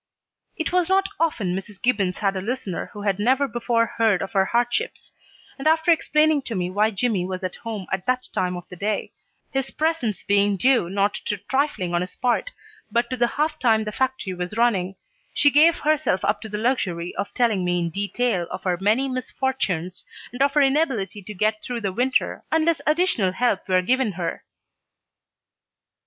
It 0.57 0.71
was 0.73 0.89
not 0.89 1.07
often 1.19 1.55
Mrs. 1.55 1.79
Gibbons 1.79 2.17
had 2.17 2.35
a 2.35 2.41
listener 2.41 2.89
who 2.91 3.03
had 3.03 3.19
never 3.19 3.47
before 3.47 3.85
heard 3.85 4.23
of 4.23 4.31
her 4.31 4.45
hardships, 4.45 5.11
and 5.59 5.67
after 5.67 5.91
explaining 5.91 6.41
to 6.41 6.55
me 6.55 6.71
why 6.71 6.89
Jimmy 6.89 7.23
was 7.23 7.43
at 7.43 7.57
home 7.57 7.85
at 7.93 8.07
that 8.07 8.27
time 8.33 8.57
of 8.57 8.67
the 8.67 8.75
day, 8.75 9.11
his 9.51 9.69
presence 9.69 10.23
being 10.23 10.57
due 10.57 10.89
not 10.89 11.13
to 11.25 11.37
trifling 11.37 11.93
on 11.93 12.01
his 12.01 12.15
part, 12.15 12.51
but 12.91 13.11
to 13.11 13.15
the 13.15 13.27
half 13.37 13.59
time 13.59 13.83
the 13.83 13.91
factory 13.91 14.33
was 14.33 14.57
running, 14.57 14.95
she 15.35 15.51
gave 15.51 15.75
herself 15.77 16.25
up 16.25 16.41
to 16.41 16.49
the 16.49 16.57
luxury 16.57 17.13
of 17.15 17.31
telling 17.35 17.63
me 17.63 17.77
in 17.77 17.91
detail 17.91 18.47
of 18.49 18.63
her 18.63 18.79
many 18.81 19.07
misfortunes 19.07 20.03
and 20.33 20.41
of 20.41 20.51
her 20.55 20.61
inability 20.61 21.21
to 21.21 21.33
get 21.35 21.61
through 21.61 21.81
the 21.81 21.93
winter 21.93 22.43
unless 22.51 22.81
additional 22.87 23.33
help 23.33 23.69
were 23.69 23.83
given 23.83 24.13
her. 24.13 24.43